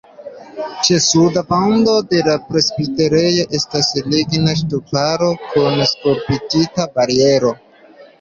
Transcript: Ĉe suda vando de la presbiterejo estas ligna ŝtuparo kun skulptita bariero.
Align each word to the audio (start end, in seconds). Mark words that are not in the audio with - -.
Ĉe 0.85 0.95
suda 1.07 1.41
vando 1.49 1.91
de 2.13 2.21
la 2.27 2.37
presbiterejo 2.47 3.45
estas 3.57 3.89
ligna 4.13 4.55
ŝtuparo 4.61 5.29
kun 5.51 5.85
skulptita 5.91 6.87
bariero. 6.97 7.53